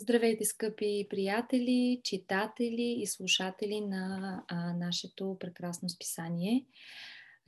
[0.00, 6.66] Здравейте, скъпи приятели, читатели и слушатели на а, нашето прекрасно списание.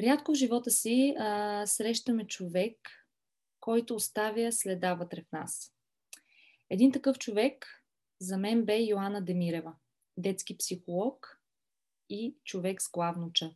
[0.00, 2.76] Рядко в живота си а, срещаме човек,
[3.60, 5.72] който оставя следа вътре в нас.
[6.70, 7.66] Един такъв човек
[8.20, 9.74] за мен бе Йоанна Демирева,
[10.16, 11.40] детски психолог
[12.08, 13.50] и човек с главно ча.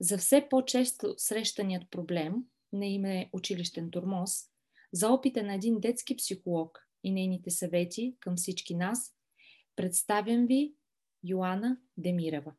[0.00, 2.34] За все по-често срещаният проблем
[2.72, 4.30] на име училищен турмоз,
[4.92, 9.14] за опита на един детски психолог– и нейните съвети към всички нас,
[9.76, 10.74] представям ви
[11.24, 12.54] Йоанна Демирева.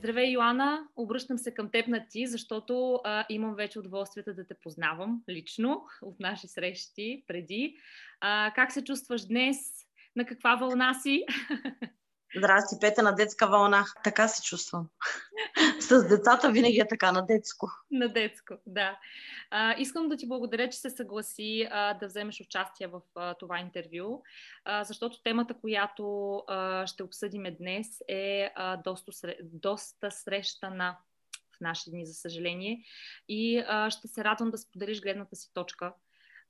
[0.00, 0.88] Здравей, Йоанна.
[0.96, 5.84] Обръщам се към теб на ти, защото а, имам вече удоволствието да те познавам лично
[6.02, 7.76] от наши срещи преди.
[8.20, 9.56] А, как се чувстваш днес?
[10.16, 11.24] На каква вълна си?
[12.36, 13.84] Здрасти, Пета, на детска вълна.
[14.04, 14.88] Така се чувствам.
[15.80, 17.70] С децата винаги е така, на детско.
[17.90, 18.98] На детско, да.
[19.50, 23.58] А, искам да ти благодаря, че се съгласи а, да вземеш участие в а, това
[23.58, 24.22] интервю,
[24.64, 30.96] а, защото темата, която а, ще обсъдим днес е а, доста, доста срещана
[31.56, 32.84] в наши дни, за съжаление.
[33.28, 35.92] И а, ще се радвам да споделиш гледната си точка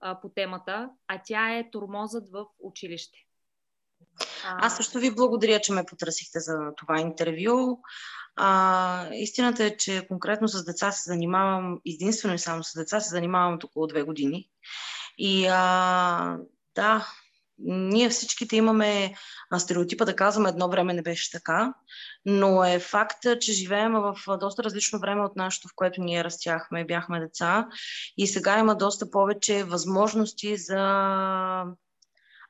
[0.01, 3.19] а, по темата, а тя е тормозът в училище.
[4.45, 7.79] Аз също ви благодаря, че ме потърсихте за това интервю.
[8.37, 13.11] А, истината е, че конкретно с деца се занимавам, единствено и само с деца се
[13.11, 14.49] занимавам от около две години.
[15.19, 16.37] И а,
[16.75, 17.07] да,
[17.63, 19.15] ние всичките имаме
[19.59, 21.75] стереотипа да казваме едно време не беше така,
[22.25, 26.85] но е факт, че живеем в доста различно време от нашето, в което ние растяхме,
[26.85, 27.69] бяхме деца
[28.17, 31.65] и сега има доста повече възможности за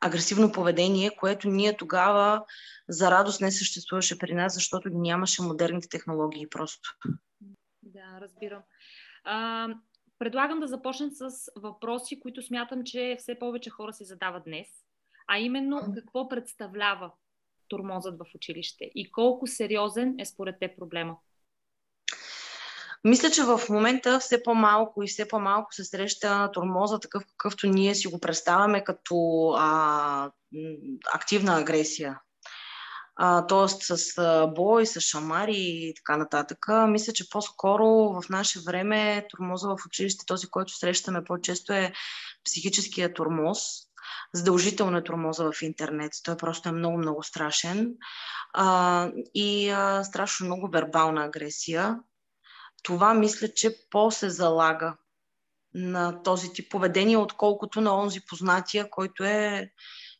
[0.01, 2.45] агресивно поведение, което ние тогава
[2.89, 6.97] за радост не съществуваше при нас, защото нямаше модерните технологии просто.
[7.83, 8.63] Да, разбирам.
[9.25, 9.69] А,
[10.19, 14.69] предлагам да започнем с въпроси, които смятам, че все повече хора си задават днес,
[15.29, 17.13] а именно какво представлява
[17.69, 21.17] турмозът в училище и колко сериозен е според те проблема?
[23.05, 27.95] Мисля, че в момента все по-малко и все по-малко се среща тормоза, такъв какъвто ние
[27.95, 30.31] си го представяме като а,
[31.15, 32.21] активна агресия.
[33.49, 36.59] Тоест с а, бой, с шамари и така нататък.
[36.89, 41.93] Мисля, че по-скоро в наше време тормоза в училище, този, който срещаме по-често е
[42.45, 43.59] психическия тормоз,
[44.35, 46.13] задължително е тормоза в интернет.
[46.23, 47.95] Той просто е много, много страшен.
[48.53, 51.99] А, и а, страшно много вербална агресия
[52.83, 54.97] това мисля, че по-се залага
[55.75, 59.71] на този тип поведение, отколкото на онзи познатия, който е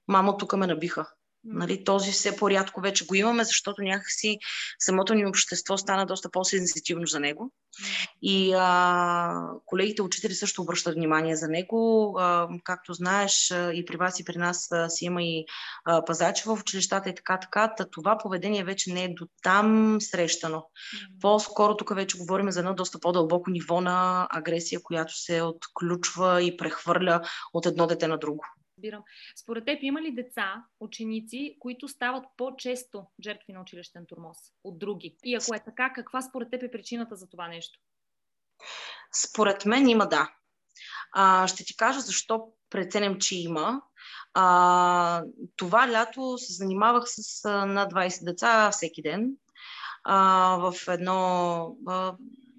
[0.09, 1.11] мамо, тук ме набиха.
[1.45, 4.39] Нали, този все по-рядко вече го имаме, защото някакси
[4.79, 7.53] самото ни общество стана доста по-сензитивно за него.
[8.23, 12.15] И а, колегите учители също обръщат внимание за него.
[12.19, 15.45] А, както знаеш, и при вас и при нас а, си има и
[15.85, 17.75] а, пазачи в училищата и така, така.
[17.77, 20.67] Та, това поведение вече не е до там срещано.
[21.21, 26.57] По-скоро тук вече говорим за едно доста по-дълбоко ниво на агресия, която се отключва и
[26.57, 27.21] прехвърля
[27.55, 28.45] от едно дете на друго
[28.81, 29.03] разбирам.
[29.37, 35.17] Според теб има ли деца, ученици, които стават по-често жертви на училищен турмоз от други?
[35.25, 37.79] И ако е така, каква според теб е причината за това нещо?
[39.13, 40.33] Според мен има да.
[41.13, 43.83] А, ще ти кажа защо преценям, че има.
[44.35, 45.25] А,
[45.57, 49.31] това лято се занимавах с над 20 деца всеки ден
[50.05, 51.77] а, в едно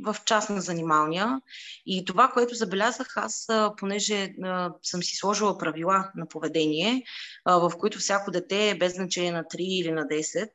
[0.02, 1.42] в частна занималния.
[1.86, 3.48] И това, което забелязах аз,
[3.78, 4.34] понеже
[4.84, 7.04] съм си сложила правила на поведение,
[7.46, 10.50] в които всяко дете, без значение на 3 или на 10,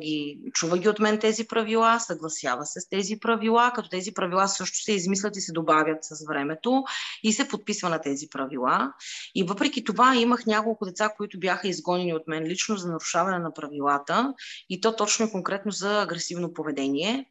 [0.00, 4.48] ги, чува ги от мен тези правила, съгласява се с тези правила, като тези правила
[4.48, 6.84] също се измислят и се добавят с времето
[7.22, 8.92] и се подписва на тези правила.
[9.34, 13.54] И въпреки това имах няколко деца, които бяха изгонени от мен лично за нарушаване на
[13.54, 14.34] правилата
[14.70, 17.30] и то точно и конкретно за агресивно поведение.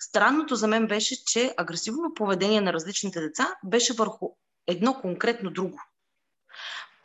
[0.00, 4.28] Странното за мен беше, че агресивно поведение на различните деца беше върху
[4.66, 5.78] едно конкретно друго.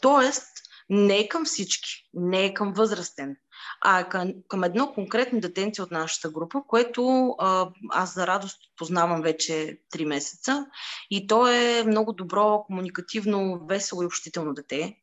[0.02, 0.48] Тоест,
[0.90, 3.36] не е към всички, не е към възрастен,
[3.86, 9.22] а към, към едно конкретно детенце от нашата група, което а, аз за радост познавам
[9.22, 10.66] вече 3 месеца
[11.12, 14.98] и то е много добро, комуникативно, весело и общително дете,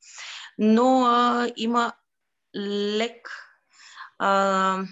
[0.59, 1.93] но а, има
[2.57, 3.31] лек,
[4.19, 4.83] а,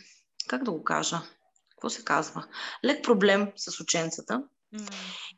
[0.48, 1.20] как да го кажа,
[1.70, 2.46] какво се казва,
[2.84, 4.42] лек проблем с ученцата.
[4.74, 4.92] Mm.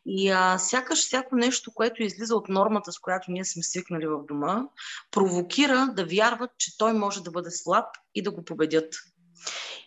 [0.06, 4.26] И а, сякаш всяко нещо, което излиза от нормата, с която ние сме свикнали в
[4.28, 4.64] дома,
[5.10, 8.94] провокира да вярват, че той може да бъде слаб и да го победят.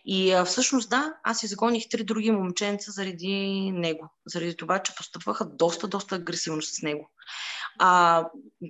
[0.06, 4.10] И а, всъщност да, аз изгоних три други момченца заради него.
[4.25, 7.10] Заради това, че постъпваха доста, доста агресивно с него.
[7.80, 8.24] А,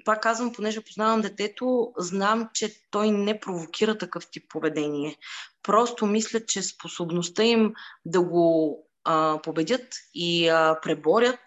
[0.06, 5.18] пак казвам, понеже познавам детето, знам, че той не провокира такъв тип поведение.
[5.64, 7.74] Просто мисля, че способността им
[8.06, 11.40] да го а, победят и а, преборят,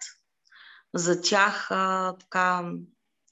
[0.93, 2.71] за тях а, така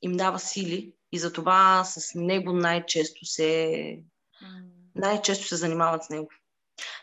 [0.01, 3.99] им дава сили и затова с него най-често се
[4.95, 6.29] най-често се занимават с него.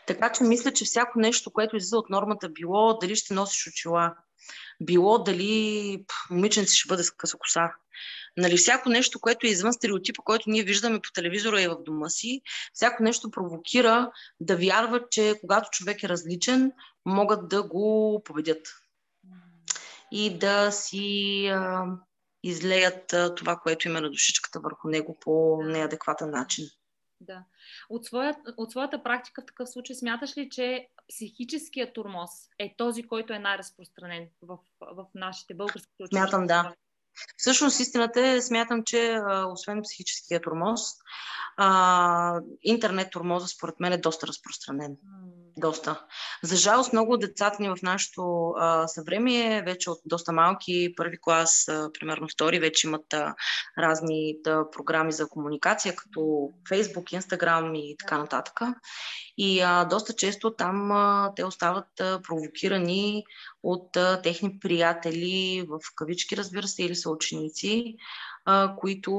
[0.07, 4.15] Така че мисля, че всяко нещо, което излиза от нормата, било дали ще носиш очила,
[4.85, 7.71] било дали момиченце ще бъде с къса коса.
[8.37, 12.09] Нали, всяко нещо, което е извън стереотипа, който ние виждаме по телевизора и в дома
[12.09, 12.41] си,
[12.73, 16.71] всяко нещо провокира да вярват, че когато човек е различен,
[17.05, 18.67] могат да го победят.
[20.11, 21.85] И да си а,
[22.43, 26.65] излеят а, това, което има на душичката върху него по неадекватен начин.
[27.25, 27.43] Да.
[27.89, 32.29] От, своя, от своята практика в такъв случай смяташ ли, че психическият турмоз
[32.59, 36.27] е този, който е най-разпространен в, в нашите български училища?
[36.29, 36.73] Смятам, да.
[37.37, 40.81] Всъщност истината е, смятам, че а, освен психическия турмоз,
[41.57, 44.95] а, интернет турмоза според мен е доста разпространен.
[44.95, 45.42] Mm.
[45.57, 46.05] Доста.
[46.43, 51.67] За жалост, много децата ни в нашето а, съвремие, вече от доста малки, първи клас,
[51.67, 53.35] а, примерно втори, вече имат а,
[53.77, 56.19] разни да, програми за комуникация, като
[56.69, 58.59] Facebook, Instagram и така нататък.
[59.37, 63.23] И а, доста често там а, те остават а, провокирани
[63.63, 67.95] от а, техни приятели, в кавички, разбира се, или са ученици,
[68.45, 69.11] а, които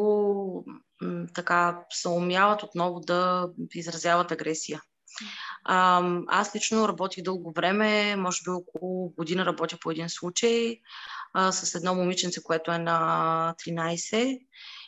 [1.02, 4.80] м, така се умяват отново да изразяват агресия.
[5.64, 10.80] Аз лично работих дълго време, може би около година работя по един случай
[11.32, 14.40] а, с едно момиченце, което е на 13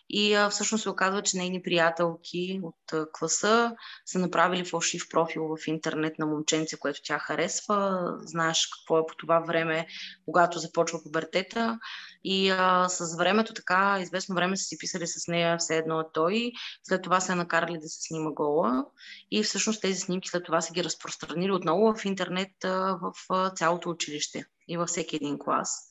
[0.09, 3.77] и а, всъщност се оказва, че нейни приятелки от а, класа
[4.07, 8.13] са направили фалшив профил в интернет на момченце, което тя харесва.
[8.21, 9.87] Знаеш какво е по това време,
[10.25, 11.79] когато започва пубертета.
[12.25, 16.05] И а, с времето така, известно време са си писали с нея все едно е
[16.13, 16.53] той.
[16.83, 18.85] След това се накарали да се снима гола.
[19.31, 23.51] И всъщност тези снимки след това са ги разпространили отново в интернет а, в а,
[23.51, 25.89] цялото училище и във всеки един клас.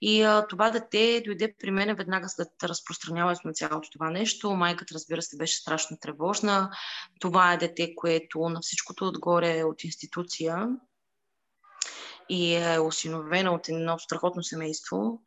[0.00, 4.50] И а, това дете дойде при мен веднага след разпространяването на цялото това нещо.
[4.50, 6.70] Майката, разбира се, беше страшно тревожна.
[7.20, 10.68] Това е дете, което на всичкото отгоре е от институция
[12.28, 15.22] и е осиновена от едно страхотно семейство.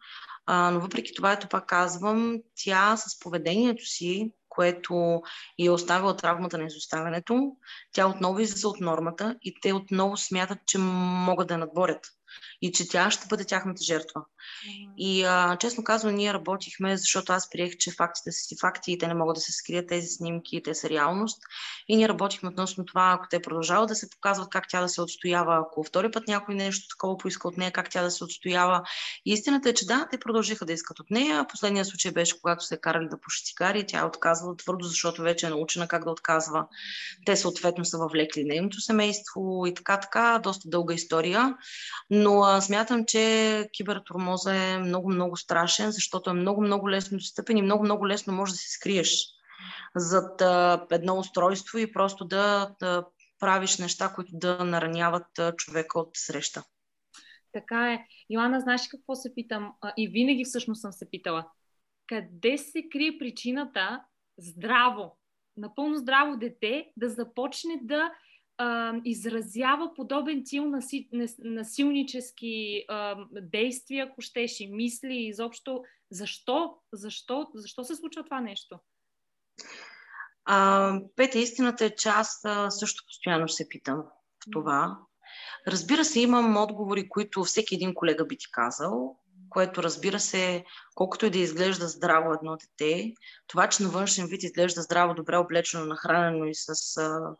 [0.45, 5.21] А, но въпреки това, ето пак казвам, тя с поведението си, което
[5.59, 7.51] е оставила травмата на изоставянето,
[7.91, 12.07] тя отново излиза от нормата и те отново смятат, че могат да надборят
[12.61, 14.21] и че тя ще бъде тяхната жертва.
[14.21, 14.93] Mm-hmm.
[14.97, 18.97] И а, честно казвам, ние работихме, защото аз приех, че фактите са си факти и
[18.97, 21.41] те не могат да се скрият тези снимки, те са реалност.
[21.87, 25.01] И ние работихме относно това, ако те продължават да се показват, как тя да се
[25.01, 28.81] отстоява, ако втори път някой нещо такова поиска от нея, как тя да се отстоява.
[29.25, 31.45] И истината е, че да, те продължиха да искат от нея.
[31.49, 35.45] Последният случай беше, когато се карали да пуши цигари, тя е отказвала твърдо, защото вече
[35.45, 36.65] е научена как да отказва.
[37.25, 41.55] Те съответно са въвлекли нейното семейство и така, така, доста дълга история.
[42.09, 47.57] Но а, смятам, че кибертурмоза е много, много страшен, защото е много, много лесно достъпен
[47.57, 49.25] и много, много лесно може да се скриеш
[49.95, 53.05] зад а, едно устройство и просто да, да
[53.39, 56.63] правиш неща, които да нараняват а, човека от среща.
[57.51, 58.05] Така е.
[58.29, 59.73] Йоанна, знаеш какво се питам?
[59.81, 61.45] А, и винаги всъщност съм се питала.
[62.07, 64.03] Къде се крие причината
[64.37, 65.17] здраво,
[65.57, 68.11] напълно здраво дете да започне да
[68.57, 77.47] а, изразява подобен тил наси, насилнически а, действия, ако щеш и мисли, изобщо защо, защо,
[77.55, 78.79] защо се случва това нещо?
[80.45, 84.97] А, Петя, истината е, че аз също постоянно се питам в това.
[85.67, 89.17] Разбира се, имам отговори, които всеки един колега би ти казал,
[89.49, 93.13] което разбира се, колкото и да изглежда здраво едно дете,
[93.47, 97.35] това, че на външен вид изглежда здраво, добре облечено, нахранено и с а,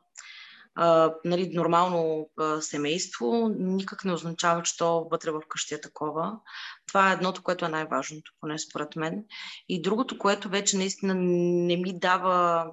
[1.26, 2.30] нали, нормално
[2.62, 6.40] семейство, никак не означава, че то вътре в къщи е такова.
[6.88, 9.24] Това е едното, което е най-важното, поне според мен.
[9.70, 12.68] И другото, което вече наистина не ми дава,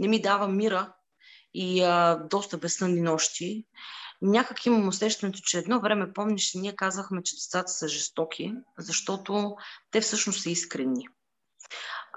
[0.00, 0.92] не ми дава мира
[1.54, 3.66] и а, доста безсънни нощи,
[4.22, 9.56] някак имам усещането, че едно време, помниш, ние казахме, че децата са жестоки, защото
[9.90, 11.06] те всъщност са искрени.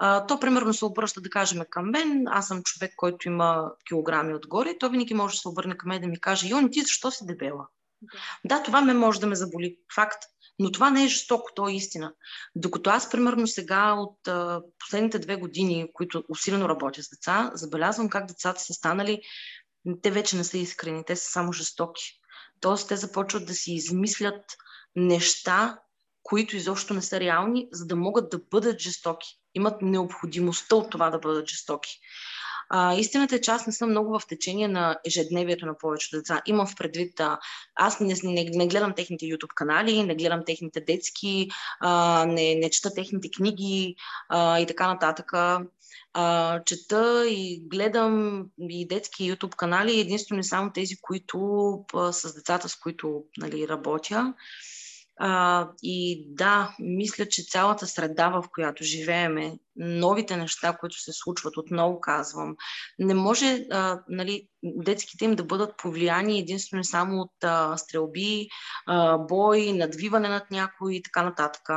[0.02, 2.24] А, то примерно се обръща, да кажем, към мен.
[2.28, 4.78] Аз съм човек, който има килограми отгоре.
[4.78, 7.26] То винаги може да се обърне към мен да ми каже, Йони, ти защо си
[7.26, 7.66] дебела?
[8.02, 8.18] Да.
[8.44, 9.76] да, това ме може да ме заболи.
[9.94, 10.22] Факт.
[10.58, 12.12] Но това не е жестоко, то е истина.
[12.54, 18.08] Докато аз, примерно, сега от а, последните две години, които усилено работя с деца, забелязвам
[18.08, 19.22] как децата са станали,
[20.02, 22.20] те вече не са искрени, те са само жестоки.
[22.60, 24.56] Тоест, те започват да си измислят
[24.96, 25.78] неща,
[26.22, 29.39] които изобщо не са реални, за да могат да бъдат жестоки.
[29.54, 32.00] Имат необходимостта от това да бъдат жестоки.
[32.72, 36.42] А, истината е, че аз не съм много в течение на ежедневието на повечето деца.
[36.46, 37.38] Имам в предвид, а,
[37.74, 41.48] аз не, не, не гледам техните YouTube канали, не гледам техните детски,
[41.80, 43.94] а, не, не чета техните книги
[44.28, 45.32] а, и така нататък.
[46.12, 52.34] А, чета и гледам и детски YouTube канали, единствено и само тези, които а, с
[52.34, 54.34] децата, с които нали, работя.
[55.22, 61.56] А, и да, мисля, че цялата среда, в която живееме, новите неща, които се случват,
[61.56, 62.56] отново казвам,
[62.98, 68.48] не може а, нали, детските им да бъдат повлияни единствено само от а, стрелби,
[68.86, 71.68] а, бой, надвиване над някой и така нататък.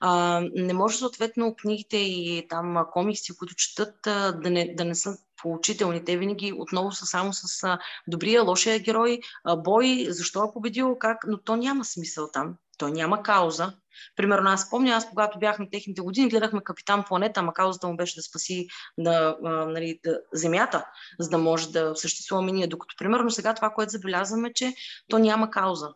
[0.00, 4.94] А, не може съответно книгите и там комикси, които четат, а, да, не, да не
[4.94, 6.04] са поучителни.
[6.04, 10.96] Те винаги отново са само с а, добрия, лошия герой, а, бой, защо е победил,
[10.98, 12.56] как, но то няма смисъл там.
[12.78, 13.72] Той няма кауза.
[14.16, 17.96] Примерно аз спомня, аз когато бях на техните години, гледахме Капитан Планета, ама каузата му
[17.96, 18.68] беше да спаси
[18.98, 20.84] да, а, нали, да, Земята,
[21.20, 22.66] за да може да съществуваме ние.
[22.66, 24.74] Докато, примерно, сега това, което забелязваме, че
[25.08, 25.88] то няма кауза.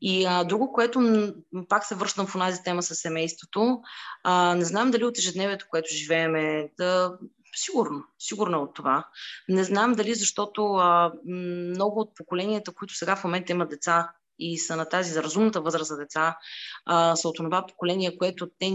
[0.00, 1.32] И а, друго, което
[1.68, 3.80] пак се връщам в онази тема с семейството,
[4.24, 7.18] а, не знам дали от ежедневието, което живееме, да,
[7.56, 9.08] Сигурно, сигурно от това.
[9.48, 14.58] Не знам дали защото а, много от поколенията, които сега в момента имат деца, и
[14.58, 16.36] са на тази за разумната възраст за деца,
[16.86, 18.72] а, са от това поколение, което те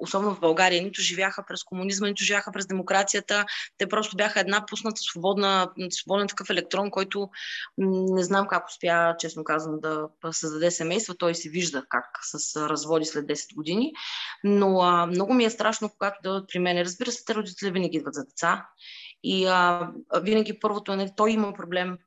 [0.00, 3.44] особено в България, нито живяха през комунизма, нито живяха през демокрацията.
[3.78, 7.30] Те просто бяха една пусната свободна, свободен такъв електрон, който
[7.78, 11.14] не знам как успя, честно казвам, да създаде семейство.
[11.14, 13.92] Той се вижда как с разводи след 10 години.
[14.44, 16.78] Но а, много ми е страшно, когато да при мен.
[16.78, 18.66] Разбира се, те родители винаги идват за деца.
[19.22, 19.90] И а,
[20.22, 21.98] винаги първото е, нали, той има проблем,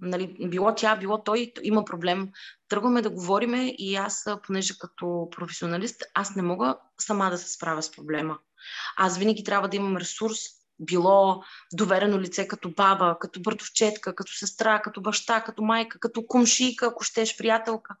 [0.00, 2.28] нали, било тя, било той, има проблем.
[2.68, 7.82] Тръгваме да говориме и аз, понеже като професионалист, аз не мога сама да се справя
[7.82, 8.38] с проблема.
[8.96, 10.38] Аз винаги трябва да имам ресурс,
[10.78, 16.86] било доверено лице като баба, като братовчетка, като сестра, като баща, като майка, като кумшийка,
[16.86, 17.96] ако щеш, приятелка.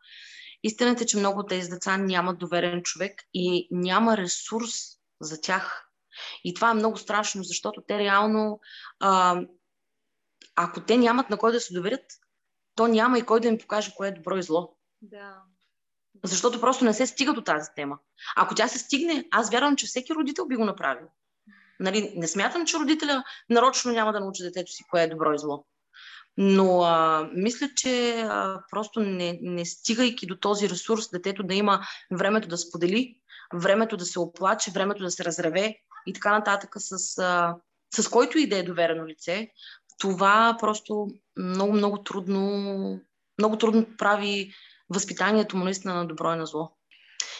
[0.62, 4.72] Истината е, че много от тези деца нямат доверен човек и няма ресурс
[5.20, 5.88] за тях.
[6.44, 8.60] И това е много страшно, защото те реално
[9.00, 9.40] а,
[10.56, 12.04] ако те нямат на кой да се доверят,
[12.74, 14.76] то няма и кой да им покаже кое е добро и зло.
[15.02, 15.42] Да.
[16.24, 17.98] Защото просто не се стига до тази тема.
[18.36, 21.06] Ако тя се стигне, аз вярвам, че всеки родител би го направил.
[21.80, 25.38] Нали, не смятам, че родителя нарочно няма да научи детето си кое е добро и
[25.38, 25.64] зло.
[26.36, 31.86] Но а, мисля, че а, просто не, не стигайки до този ресурс, детето да има
[32.12, 33.16] времето да сподели,
[33.54, 37.56] времето да се оплаче, времето да се разреве и така нататък с, а,
[37.94, 39.50] с който и да е доверено лице,
[40.02, 43.00] това просто много, много трудно,
[43.38, 44.52] много трудно прави
[44.90, 46.70] възпитанието му наистина на добро и на зло.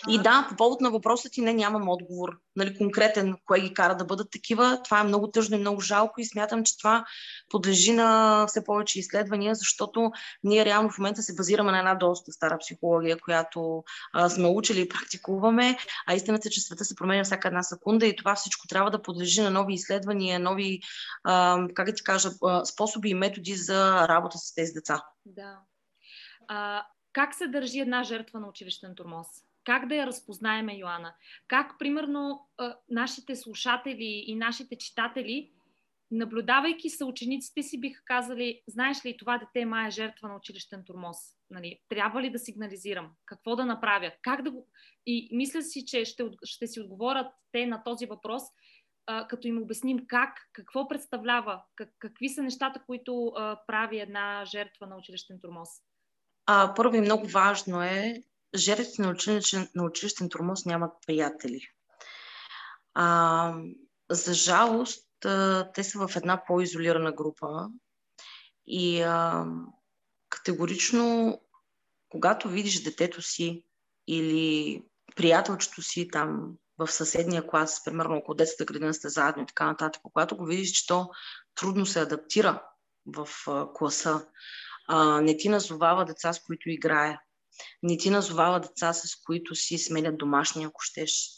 [0.09, 3.97] И да, по повод на въпроса ти не нямам отговор, нали, конкретен, кое ги кара
[3.97, 4.81] да бъдат такива.
[4.85, 7.05] Това е много тъжно и много жалко и смятам, че това
[7.49, 10.12] подлежи на все повече изследвания, защото
[10.45, 14.81] ние реално в момента се базираме на една доста стара психология, която а, сме учили
[14.81, 18.67] и практикуваме, а истината е, че света се променя всяка една секунда и това всичко
[18.67, 20.81] трябва да подлежи на нови изследвания, нови,
[21.25, 22.31] а, как да ти кажа,
[22.65, 25.05] способи и методи за работа с тези деца.
[25.27, 25.59] Да.
[26.49, 29.27] А, как се държи една жертва на училищен турмоз?
[29.64, 31.14] Как да я разпознаеме, Йоанна?
[31.49, 32.49] Как, примерно,
[32.90, 35.52] нашите слушатели и нашите читатели,
[36.11, 41.16] наблюдавайки съучениците си, биха казали, знаеш ли, това дете май е жертва на училищен турмоз.
[41.50, 43.11] Нали, трябва ли да сигнализирам?
[43.26, 44.12] Какво да направя?
[44.23, 44.69] Как да го...
[45.07, 48.42] И мисля си, че ще, ще си отговорят те на този въпрос,
[49.28, 54.87] като им обясним как, какво представлява, как, какви са нещата, които а, прави една жертва
[54.87, 55.69] на училищен турмоз.
[56.47, 58.23] А, първо и много важно е
[58.55, 61.69] жертвите на училищен, на училищен тормоз нямат приятели.
[62.95, 63.55] А,
[64.11, 65.09] за жалост,
[65.75, 67.69] те са в една по-изолирана група
[68.67, 69.47] и а,
[70.29, 71.41] категорично,
[72.09, 73.65] когато видиш детето си
[74.07, 74.83] или
[75.17, 80.03] приятелчето си там в съседния клас, примерно около детската градина сте заедно и така нататък,
[80.03, 81.11] когато го видиш, че то
[81.55, 82.63] трудно се адаптира
[83.07, 84.27] в а, класа,
[84.89, 87.19] а, не ти назовава деца, с които играе,
[87.83, 91.29] не ти назовава деца, с които си сменят домашни, ако щеш.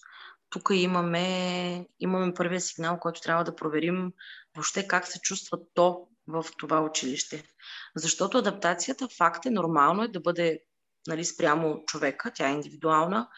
[0.51, 4.13] Тук имаме, имаме първия сигнал, който трябва да проверим
[4.57, 7.45] въобще как се чувства то в това училище.
[7.97, 10.61] Защото адаптацията факт е нормално е да бъде
[11.07, 13.29] нали, спрямо човека, тя е индивидуална.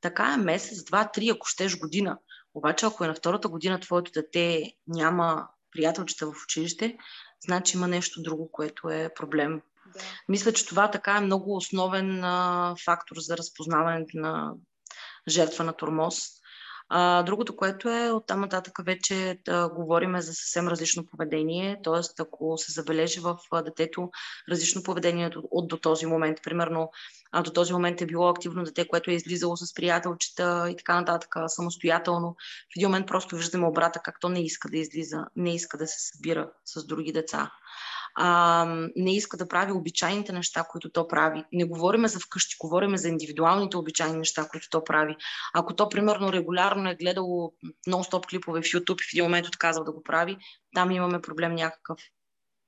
[0.00, 2.18] Така е месец, два, три, ако щеш година.
[2.54, 6.98] Обаче, ако е на втората година твоето дете няма приятелчета в училище,
[7.46, 9.62] значи има нещо друго, което е проблем.
[9.94, 10.00] Да.
[10.28, 14.52] Мисля, че това така е много основен а, фактор за разпознаването на
[15.28, 16.16] жертва на тормоз.
[16.88, 22.22] А, другото, което е, оттам нататък вече да говорим за съвсем различно поведение, т.е.
[22.22, 24.10] ако се забележи в детето
[24.50, 26.90] различно поведение от, от до този момент, примерно
[27.32, 30.94] а, до този момент е било активно дете, което е излизало с приятелчета и така
[30.94, 32.36] нататък, самостоятелно.
[32.38, 35.86] В един момент просто виждаме обрата как то не иска да излиза, не иска да
[35.86, 37.50] се събира с други деца
[38.16, 38.64] а,
[38.96, 41.44] не иска да прави обичайните неща, които то прави.
[41.52, 45.16] Не говориме за вкъщи, говориме за индивидуалните обичайни неща, които то прави.
[45.54, 47.52] Ако то, примерно, регулярно е гледало
[47.88, 50.36] нон-стоп клипове в YouTube и в един момент отказва да го прави,
[50.74, 51.98] там имаме проблем някакъв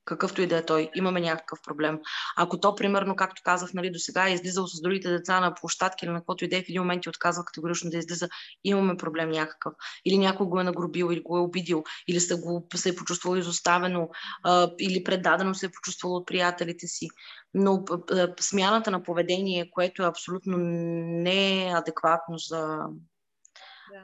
[0.08, 2.00] какъвто и да е той, имаме някакъв проблем.
[2.36, 6.04] Ако то, примерно, както казах, нали, до сега е излизал с другите деца на площадки
[6.04, 8.28] или на каквото и да е, в един момент и отказва категорично да излиза,
[8.64, 9.72] имаме проблем някакъв.
[10.04, 13.36] Или някой го е нагробил, или го е обидил, или се, го, се е почувствало
[13.36, 14.08] изоставено,
[14.44, 17.08] а, или предадено се е почувствало от приятелите си.
[17.54, 22.78] Но а, смяната на поведение, което е абсолютно неадекватно за,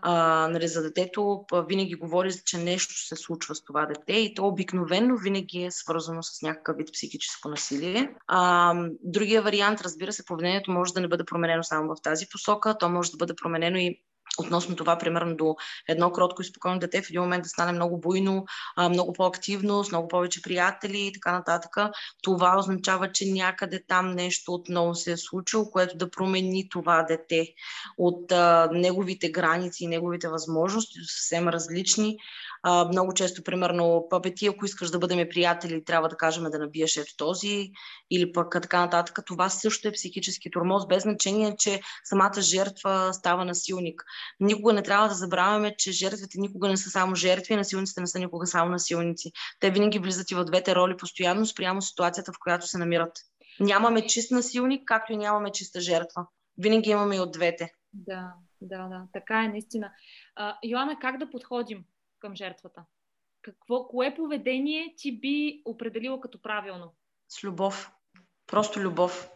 [0.02, 4.46] а, нали, за детето винаги говори, че нещо се случва с това дете и то
[4.46, 8.14] обикновено винаги е свързано с някакъв вид психическо насилие.
[8.26, 12.78] А, другия вариант, разбира се, поведението може да не бъде променено само в тази посока,
[12.78, 14.00] то може да бъде променено и
[14.38, 15.56] относно това, примерно до
[15.88, 18.44] едно кротко и спокойно дете в един момент да стане много буйно,
[18.90, 21.76] много по-активно, с много повече приятели и така нататък.
[22.22, 27.48] Това означава, че някъде там нещо отново се е случило, което да промени това дете
[27.98, 28.32] от
[28.72, 32.16] неговите граници и неговите възможности, съвсем различни,
[32.88, 37.16] много често, примерно, папе, ако искаш да бъдем приятели, трябва да кажем да набиеш ето
[37.16, 37.70] този
[38.10, 39.18] или пък така нататък.
[39.26, 44.02] Това също е психически тормоз, без значение, че самата жертва става насилник.
[44.40, 48.18] Никога не трябва да забравяме, че жертвите никога не са само жертви, насилниците не са
[48.18, 49.32] никога само насилници.
[49.60, 53.12] Те винаги влизат и в двете роли постоянно спрямо ситуацията, в която се намират.
[53.60, 56.26] Нямаме чист насилник, както и нямаме чиста жертва.
[56.58, 57.72] Винаги имаме и от двете.
[57.92, 59.90] Да, да, да, така е наистина.
[60.36, 61.84] А, Йоанна, как да подходим?
[62.24, 62.84] към жертвата?
[63.42, 66.94] Какво, кое поведение ти би определила като правилно?
[67.28, 67.92] С любов.
[68.46, 69.28] Просто любов.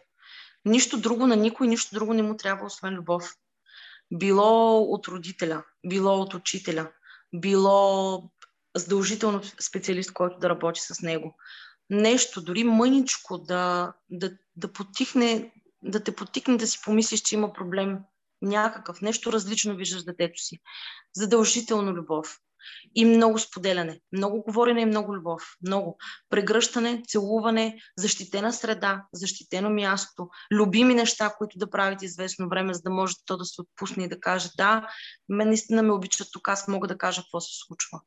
[0.65, 3.35] Нищо друго на никой, нищо друго не му трябва, освен любов.
[4.13, 6.91] Било от родителя, било от учителя,
[7.35, 8.23] било
[8.75, 11.35] задължително специалист, който да работи с него.
[11.89, 17.53] Нещо, дори мъничко да, да, да потихне, да те потикне да си помислиш, че има
[17.53, 17.99] проблем
[18.41, 20.59] някакъв, нещо различно виждаш детето си.
[21.15, 22.39] Задължително любов.
[22.95, 25.43] И много споделяне, много говорене и много любов.
[25.67, 25.97] Много.
[26.29, 32.89] Прегръщане, целуване, защитена среда, защитено място, любими неща, които да правите известно време, за да
[32.89, 34.87] може то да се отпусне и да каже да,
[35.29, 38.01] мен наистина ме обичат тук, аз мога да кажа какво се случва.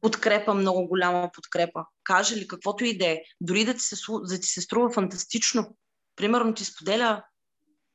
[0.00, 1.84] Подкрепа, много голяма подкрепа.
[2.04, 5.76] Каже ли каквото и да е, дори да ти, се, да ти се струва фантастично,
[6.16, 7.24] примерно ти споделя,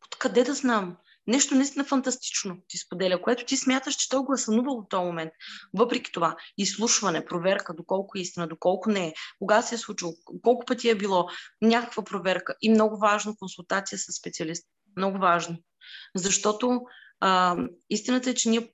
[0.05, 4.37] откъде да знам, нещо наистина фантастично ти споделя, което ти смяташ, че той го е
[4.37, 5.31] сънувал в този момент.
[5.73, 10.65] Въпреки това, изслушване, проверка, доколко е истина, доколко не е, кога се е случило, колко
[10.65, 11.27] пъти е било,
[11.61, 14.67] някаква проверка и много важно консултация с специалист.
[14.97, 15.57] Много важно.
[16.15, 16.81] Защото
[17.19, 17.57] а,
[17.89, 18.73] истината е, че ние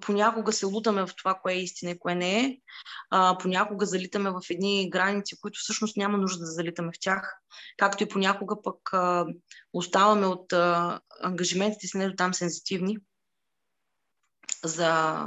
[0.00, 2.58] понякога се лутаме в това, кое е истина и кое не е.
[3.10, 7.36] А, понякога залитаме в едни граници, които всъщност няма нужда да залитаме в тях.
[7.76, 9.26] Както и понякога пък а,
[9.72, 12.98] оставаме от а, ангажиментите си не до там сензитивни
[14.64, 15.26] за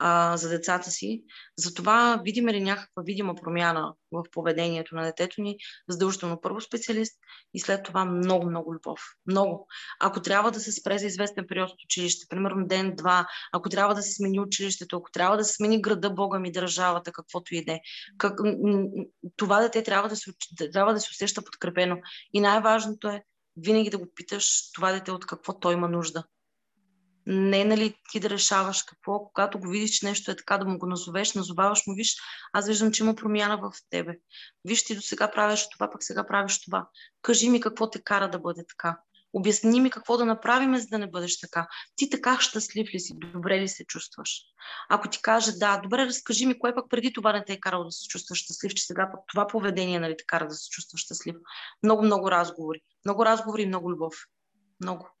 [0.00, 1.22] а, за децата си.
[1.56, 5.56] Затова видим ли някаква видима промяна в поведението на детето ни,
[5.88, 7.18] задължително първо специалист
[7.54, 9.00] и след това много, много любов.
[9.26, 9.66] Много.
[10.00, 14.02] Ако трябва да се спре за известен период от училище, примерно ден-два, ако трябва да
[14.02, 17.72] се смени училището, ако трябва да се смени града, Бога ми, държавата, каквото и да
[17.72, 17.80] е,
[18.18, 18.40] как,
[19.36, 20.32] това дете трябва да, се,
[20.72, 21.96] трябва да се усеща подкрепено.
[22.32, 23.22] И най-важното е
[23.56, 26.24] винаги да го питаш това дете от какво той има нужда
[27.30, 30.78] не нали ти да решаваш какво, когато го видиш, че нещо е така, да му
[30.78, 32.16] го назовеш, назоваваш му, виж,
[32.52, 34.18] аз виждам, че има промяна в тебе.
[34.64, 36.88] Виж, ти до сега правиш това, пък сега правиш това.
[37.22, 38.98] Кажи ми какво те кара да бъде така.
[39.32, 41.68] Обясни ми какво да направим, за да не бъдеш така.
[41.96, 43.14] Ти така щастлив ли си?
[43.32, 44.42] Добре ли се чувстваш?
[44.88, 47.84] Ако ти каже да, добре, разкажи ми кое пък преди това не те е карало
[47.84, 51.00] да се чувстваш щастлив, че сега пък това поведение нали, те кара да се чувстваш
[51.00, 51.36] щастлив.
[51.82, 52.80] Много, много разговори.
[53.04, 54.14] Много разговори и много любов.
[54.80, 55.19] Много.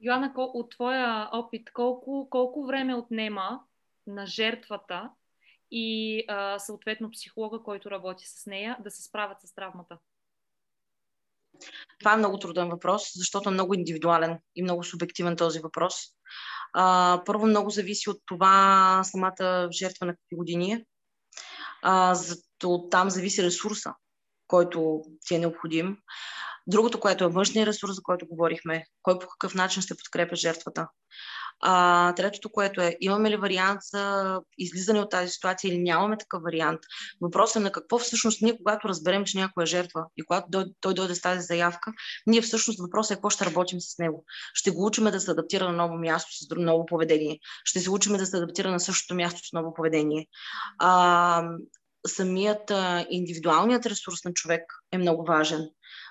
[0.00, 3.60] Йоанна, от твоя опит, колко, колко време отнема
[4.06, 5.10] на жертвата
[5.70, 9.98] и а, съответно психолога, който работи с нея, да се справят с травмата?
[11.98, 15.94] Това е много труден въпрос, защото е много индивидуален и много субективен този въпрос.
[16.72, 20.84] А, първо много зависи от това самата жертва на какви години е.
[21.82, 22.16] А,
[22.90, 23.94] там зависи ресурса,
[24.46, 25.98] който ти е необходим.
[26.66, 30.88] Другото, което е външния ресурс, за който говорихме, кой по какъв начин ще подкрепя жертвата.
[31.60, 36.42] А, третото, което е, имаме ли вариант за излизане от тази ситуация или нямаме такъв
[36.42, 36.80] вариант.
[37.20, 40.64] Въпросът е на какво всъщност ние, когато разберем, че някой е жертва и когато той,
[40.80, 41.92] той дойде с тази заявка,
[42.26, 44.24] ние всъщност въпросът е какво ще работим с него.
[44.54, 47.38] Ще го учиме да се адаптира на ново място с ново поведение.
[47.64, 50.26] Ще се учиме да се адаптира на същото място с ново поведение.
[50.78, 51.42] А,
[52.06, 55.68] самият а, индивидуалният ресурс на човек е много важен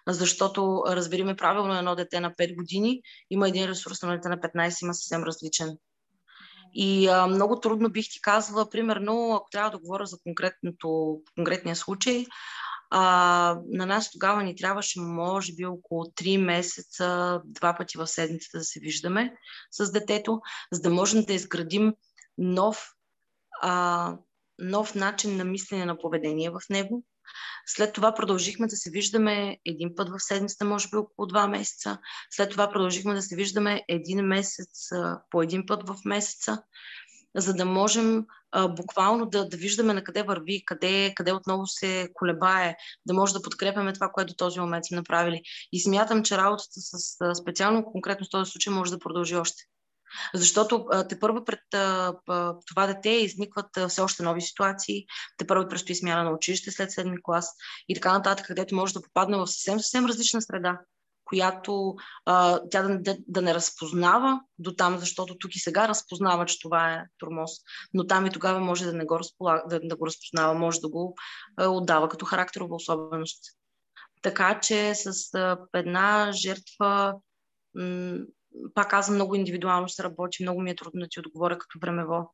[0.08, 4.84] защото разбериме правилно едно дете на 5 години има един ресурс, на дете на 15
[4.84, 5.78] има съвсем различен.
[6.74, 10.18] И а, много трудно бих ти казала, примерно, ако трябва да говоря за
[11.36, 12.26] конкретния случай,
[12.90, 18.58] а, на нас тогава ни трябваше, може би, около 3 месеца, два пъти в седмицата
[18.58, 19.36] да се виждаме
[19.72, 20.42] с детето,
[20.72, 21.94] за да можем да изградим
[22.38, 22.94] нов,
[23.62, 24.14] а,
[24.60, 27.04] нов начин на мислене на поведение в него,
[27.66, 31.98] след това продължихме да се виждаме един път в седмицата, може би около два месеца.
[32.32, 34.90] След това продължихме да се виждаме един месец
[35.32, 36.64] по един път в месеца,
[37.36, 38.26] за да можем
[38.70, 43.42] буквално да, да виждаме на къде върви, къде, къде отново се колебае, да може да
[43.42, 45.42] подкрепяме това, което до този момент сме направили.
[45.72, 49.64] И смятам, че работата с специално конкретно в този случай може да продължи още.
[50.34, 51.60] Защото те първо пред
[52.68, 55.06] това дете изникват все още нови ситуации,
[55.38, 57.50] те първо предстои смяна на училище след седми клас
[57.90, 60.80] и така нататък, където може да попадне в съвсем, съвсем различна среда
[61.26, 61.96] която
[62.72, 67.04] тя да, да, не разпознава до там, защото тук и сега разпознава, че това е
[67.18, 67.52] тормоз,
[67.94, 70.90] но там и тогава може да не го, разполага, да, да го разпознава, може да
[70.90, 71.16] го
[71.58, 73.44] а, отдава като характерова особеност.
[74.22, 75.16] Така че с
[75.74, 77.16] една жертва
[78.74, 82.34] пак казвам, много индивидуално се работи, много ми е трудно да ти отговоря като времево.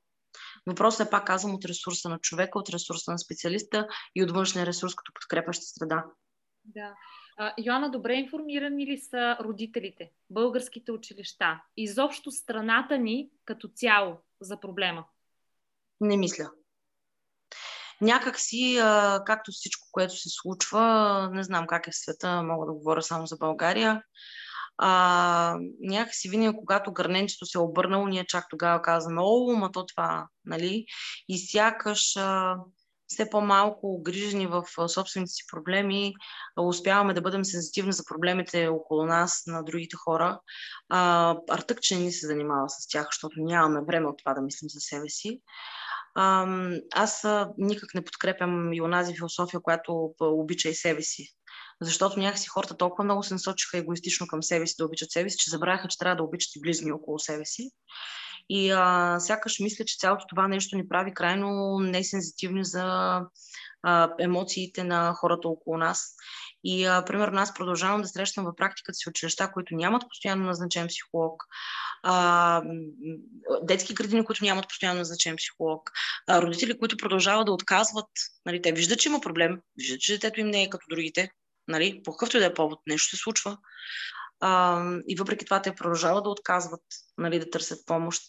[0.67, 4.65] Въпросът е, пак казвам, от ресурса на човека, от ресурса на специалиста и от външния
[4.65, 6.05] ресурс като подкрепяща среда.
[6.65, 6.95] Да.
[7.37, 14.59] А, Йоанна, добре информирани ли са родителите, българските училища, изобщо страната ни като цяло за
[14.59, 15.05] проблема?
[16.01, 16.51] Не мисля.
[18.01, 18.79] Някак си,
[19.25, 23.27] както всичко, което се случва, не знам как е в света, мога да говоря само
[23.27, 24.03] за България,
[24.83, 29.85] а, някакси винаги, когато гърненчето се е обърнало, ние чак тогава казваме, о, ма то
[29.85, 30.85] това, нали?
[31.29, 32.55] И сякаш а,
[33.07, 36.13] все по-малко грижени в собствените си проблеми,
[36.59, 40.39] успяваме да бъдем сензитивни за проблемите около нас, на другите хора.
[40.89, 44.41] А, артък, че не ни се занимава с тях, защото нямаме време от това да
[44.41, 45.41] мислим за себе си.
[46.15, 46.47] А,
[46.95, 51.35] аз никак не подкрепям и онази философия, която обича и себе си
[51.81, 55.37] защото някакси хората толкова много се насочиха егоистично към себе си, да обичат себе си,
[55.37, 57.71] че забравяха, че трябва да обичат и близни около себе си.
[58.49, 62.85] И а, сякаш мисля, че цялото това нещо ни прави крайно несензитивни за
[63.83, 66.15] а, емоциите на хората около нас.
[66.63, 70.87] И, а, примерно, аз продължавам да срещам в практиката си училища, които нямат постоянно назначен
[70.87, 71.43] психолог,
[72.03, 72.61] а,
[73.61, 75.91] детски градини, които нямат постоянно назначен психолог,
[76.27, 78.09] а, родители, които продължават да отказват.
[78.45, 81.31] Нали, те виждат, че има проблем, виждат, че детето им не е като другите,
[81.67, 83.57] нали, по какъвто и да е повод, нещо се случва.
[84.41, 86.81] А, и въпреки това те продължават да отказват
[87.17, 88.21] нали, да търсят помощ.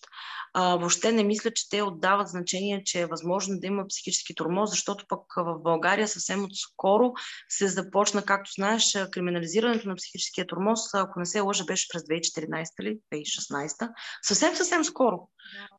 [0.54, 4.70] А, въобще не мисля, че те отдават значение, че е възможно да има психически тормоз,
[4.70, 7.12] защото пък в България съвсем отскоро
[7.48, 12.64] се започна, както знаеш, криминализирането на психическия тормоз, ако не се лъжа, беше през 2014
[12.80, 13.88] или 2016.
[14.22, 15.28] Съвсем, съвсем скоро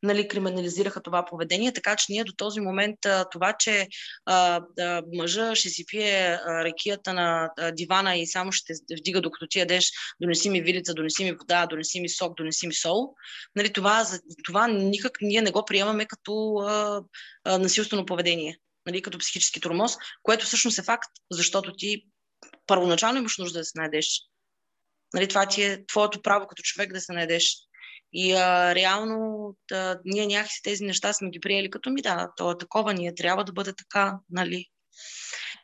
[0.04, 2.98] нали, криминализираха това поведение, така че ние до този момент
[3.32, 3.88] това, че
[4.26, 9.48] а, а, мъжа ще си пие а, рекията на дивана и само ще вдига докато
[9.48, 9.92] ти ядеш,
[10.24, 13.14] донеси ми вилица, донеси ми вода, донеси ми сок, донеси ми сол,
[13.56, 14.06] нали, това,
[14.44, 17.04] това никак ние не го приемаме като а,
[17.44, 22.06] а, насилствено поведение, нали, като психически тормоз, което всъщност е факт, защото ти
[22.68, 24.22] първоначално имаш нужда да се найдеш.
[25.14, 27.58] Нали, това ти е твоето право като човек да се найдеш.
[28.14, 32.52] И а, реално да, ние някакси тези неща сме ги приели като ми да, то
[32.52, 34.66] е такова, ние трябва да бъде така, нали.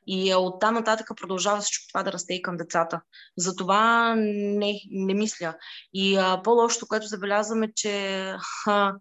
[0.08, 3.02] И оттам нататък продължава всичко това да расте и към децата.
[3.38, 5.54] Затова не, не мисля.
[5.94, 8.26] И а, по-лошото, което забелязваме, че
[8.68, 8.94] а,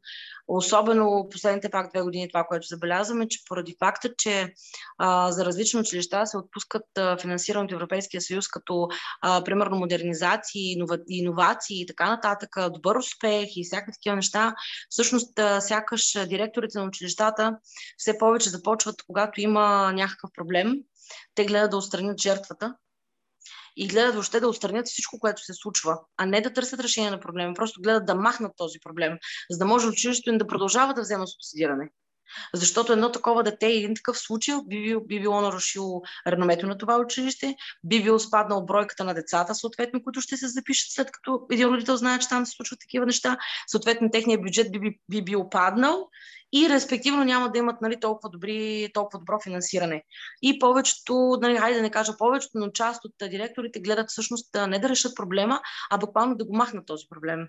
[0.48, 4.52] Особено последните пак две години това, което забелязваме, че поради факта, че
[4.98, 8.88] а, за различни училища се отпускат а, финансиране от Европейския съюз, като
[9.22, 14.54] а, примерно модернизации, инова, иновации и така нататък, добър успех и всякакви такива неща,
[14.90, 17.56] всъщност а, сякаш директорите на училищата
[17.98, 20.74] все повече започват, когато има някакъв проблем,
[21.34, 22.74] те гледат да устранят жертвата
[23.76, 27.20] и гледат въобще да отстранят всичко, което се случва, а не да търсят решение на
[27.20, 27.54] проблема.
[27.54, 29.18] Просто гледат да махнат този проблем,
[29.50, 31.90] за да може училището им да продължава да взема субсидиране.
[32.54, 36.96] Защото едно такова дете и един такъв случай би, би било нарушило реномето на това
[36.96, 41.68] училище, би било спаднал бройката на децата, съответно, които ще се запишат след като един
[41.68, 45.48] родител знае, че там се случват такива неща, съответно техният бюджет би, би, би бил
[45.48, 46.08] паднал
[46.52, 50.04] и респективно няма да имат нали, толкова, добри, толкова добро финансиране.
[50.42, 54.78] И повечето, нали, хайде да не кажа повечето, но част от директорите гледат всъщност не
[54.78, 55.60] да решат проблема,
[55.90, 57.48] а буквално да го махнат този проблем.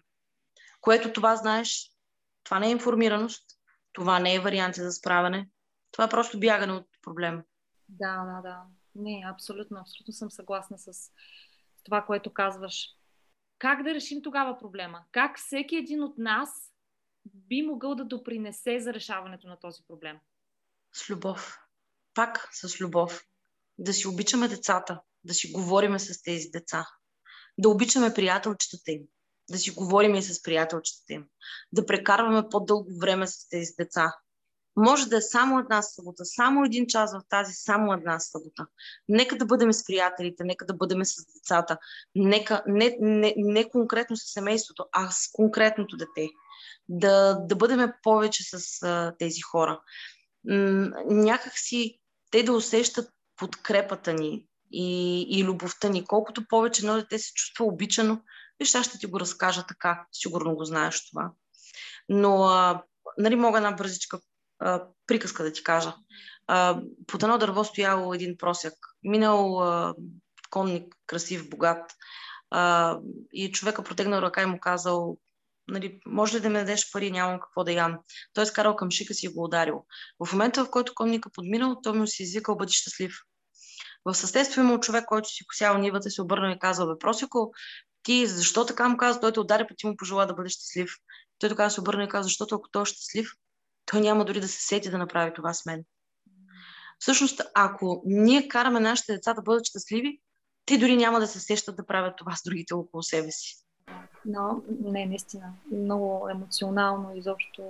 [0.82, 1.92] Което това знаеш,
[2.44, 3.44] това не е информираност,
[3.94, 5.50] това не е вариант за справяне,
[5.92, 7.44] това е просто бягане от проблема.
[7.90, 8.62] Да, да, да.
[8.96, 10.92] Не, абсолютно, абсолютно съм съгласна с
[11.84, 12.88] това, което казваш.
[13.58, 15.04] Как да решим тогава проблема?
[15.12, 16.50] Как всеки един от нас
[17.26, 20.20] би могъл да допринесе за решаването на този проблем?
[20.94, 21.60] С любов.
[22.14, 23.24] Пак с любов.
[23.78, 26.86] Да си обичаме децата, да си говориме с тези деца,
[27.58, 29.02] да обичаме приятелчетата им,
[29.52, 31.26] да си говорим и с приятелчетата им,
[31.72, 34.14] да прекарваме по-дълго време с тези деца.
[34.76, 38.68] Може да е само една събота, само един час в тази само една събота.
[39.08, 41.78] Нека да бъдем с приятелите, нека да бъдем с децата,
[42.16, 46.30] нека, не, не, не конкретно с семейството, а с конкретното дете
[46.90, 49.82] да, да бъдем повече с а, тези хора.
[50.46, 52.00] М- някак си
[52.32, 56.06] те да усещат подкрепата ни и, и любовта ни.
[56.06, 58.22] Колкото повече едно дете се чувства обичано,
[58.60, 61.32] виж, аз ще ти го разкажа така, сигурно го знаеш това.
[62.10, 62.84] Но, а,
[63.18, 64.20] нали, мога една бързичка
[64.60, 65.96] а, приказка да ти кажа.
[66.48, 68.74] А, под едно дърво стоял един просяк.
[69.04, 69.96] Минал а,
[70.50, 71.94] конник, красив, богат.
[72.52, 72.98] А,
[73.34, 75.18] и човека протегнал ръка и му казал,
[75.68, 78.00] нали, може ли да ми дадеш пари, нямам какво да ям.
[78.34, 79.86] Той е скарал към шика си и го ударил.
[80.26, 83.14] В момента, в който конника подминал, той му си извикал, бъди щастлив.
[84.06, 87.52] В съседство имал човек, който си посял нивата, се обърна и казал, бе, Просико,
[88.04, 90.92] ти защо така му каза, той те удари, пък ти му пожела да бъде щастлив.
[91.40, 93.32] Той така се обърна и каза, защото ако той е щастлив,
[93.86, 95.84] той няма дори да се сети да направи това с мен.
[97.00, 100.22] Всъщност, ако ние караме нашите деца да бъдат щастливи,
[100.66, 103.56] те дори няма да се сещат да правят това с другите около себе си.
[104.26, 105.54] Но, не, наистина.
[105.72, 107.64] Много емоционално изобщо.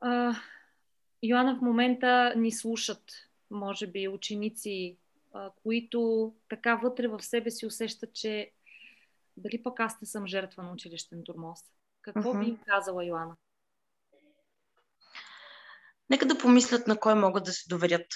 [0.00, 0.34] А,
[1.22, 3.02] Йоанна в момента ни слушат,
[3.50, 4.96] може би, ученици,
[5.36, 8.50] а, които така вътре в себе си усещат, че
[9.36, 11.60] дали пък аз не съм жертва на училищен турмоз.
[12.02, 12.44] Какво uh-huh.
[12.44, 13.36] би им казала Йоанна?
[16.10, 18.06] Нека да помислят на кой могат да се доверят.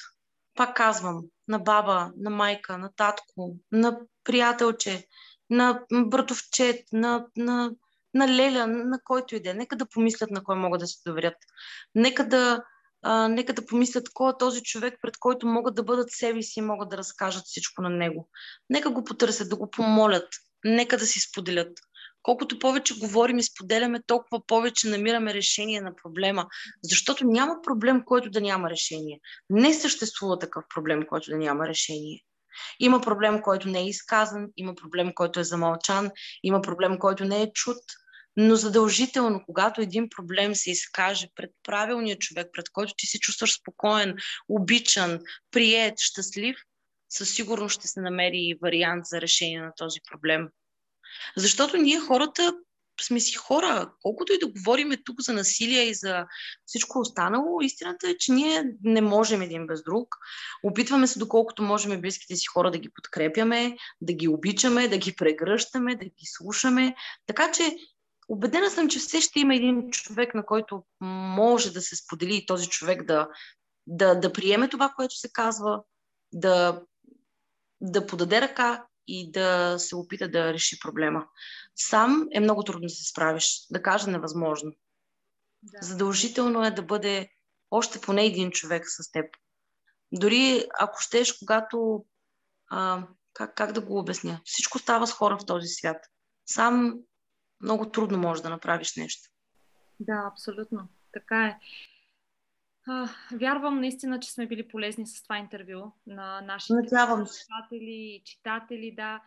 [0.54, 5.06] Пак казвам, на баба, на майка, на татко, на приятелче,
[5.50, 7.70] на братовчет, на, на,
[8.14, 9.54] на леля, на който и да е.
[9.54, 11.36] Нека да помислят на кой могат да се доверят.
[11.94, 12.64] Нека да,
[13.02, 16.58] а, нека да помислят кой е този човек, пред който могат да бъдат себе си
[16.58, 18.28] и могат да разкажат всичко на него.
[18.70, 20.28] Нека го потърсят, да го помолят.
[20.64, 21.72] Нека да си споделят.
[22.22, 26.46] Колкото повече говорим и споделяме, толкова повече намираме решение на проблема.
[26.82, 29.20] Защото няма проблем, който да няма решение.
[29.50, 32.20] Не съществува такъв проблем, който да няма решение.
[32.80, 36.10] Има проблем, който не е изказан, има проблем, който е замълчан,
[36.42, 37.78] има проблем, който не е чут,
[38.42, 43.60] но задължително, когато един проблем се изкаже пред правилния човек, пред който ти се чувстваш
[43.60, 44.16] спокоен,
[44.48, 46.56] обичан, прият, щастлив,
[47.08, 50.48] със сигурност ще се намери вариант за решение на този проблем.
[51.36, 52.54] Защото ние хората
[53.02, 53.92] сме си хора.
[54.02, 56.26] Колкото и да говорим тук за насилие и за
[56.66, 60.08] всичко останало, истината е, че ние не можем един без друг.
[60.62, 65.14] Опитваме се доколкото можем близките си хора да ги подкрепяме, да ги обичаме, да ги
[65.16, 66.94] прегръщаме, да ги слушаме.
[67.26, 67.76] Така че
[68.30, 72.46] убедена съм, че все ще има един човек, на който може да се сподели и
[72.46, 73.28] този човек да,
[73.86, 75.82] да, да приеме това, което се казва,
[76.32, 76.82] да,
[77.80, 81.26] да подаде ръка и да се опита да реши проблема.
[81.76, 84.72] Сам е много трудно да се справиш, да кажа невъзможно.
[85.62, 85.78] Да.
[85.82, 87.28] Задължително е да бъде
[87.70, 89.26] още поне един човек с теб.
[90.12, 92.04] Дори ако щеш, когато.
[92.70, 94.40] А, как, как да го обясня?
[94.44, 96.06] Всичко става с хора в този свят.
[96.46, 96.94] Сам
[97.60, 99.28] много трудно можеш да направиш нещо.
[100.00, 100.88] Да, абсолютно.
[101.12, 101.58] Така е.
[102.86, 108.94] А, вярвам наистина, че сме били полезни с това интервю на нашите читатели и читатели.
[108.94, 109.22] Да.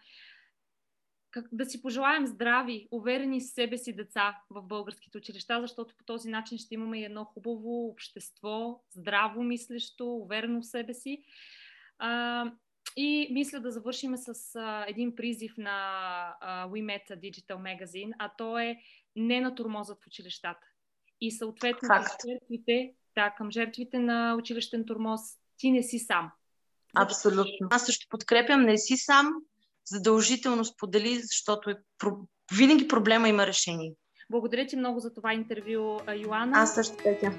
[1.32, 6.04] как, да си пожелаем здрави, уверени в себе си деца в българските училища, защото по
[6.04, 11.24] този начин ще имаме едно хубаво общество, здраво мислещо, уверено в себе си.
[12.00, 12.52] А,
[12.96, 15.72] и мисля да завършим с а, един призив на
[16.42, 18.78] а, We Met Digital Magazine, а то е
[19.16, 20.68] не на турмозът в училищата.
[21.22, 25.22] И съответно към жертвите, да, към жертвите на училищен турмоз
[25.58, 26.32] ти не си сам.
[26.96, 27.68] Абсолютно.
[27.72, 29.34] Аз също подкрепям, не си сам,
[29.86, 31.76] задължително сподели, защото е,
[32.58, 33.94] винаги проблема има решение.
[34.30, 36.58] Благодаря ти много за това интервю, Йоанна.
[36.58, 37.34] Аз също така.